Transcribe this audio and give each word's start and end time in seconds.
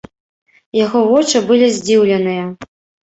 Яго 0.85 1.03
вочы 1.11 1.37
былі 1.53 1.67
здзіўленыя. 1.77 2.43